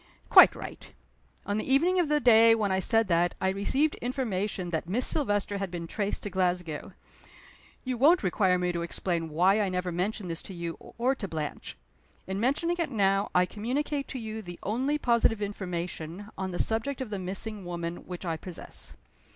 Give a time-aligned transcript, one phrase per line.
[0.31, 0.93] "Quite right!
[1.45, 5.05] On the evening of the day when I said that I received information that Miss
[5.05, 6.93] Silvester had been traced to Glasgow.
[7.83, 11.27] You won't require me to explain why I never mentioned this to you or to
[11.27, 11.77] Blanche.
[12.25, 16.99] In mentioning it now, I communicate to you the only positive information, on the subject
[16.99, 18.95] of the missing woman, which I possess.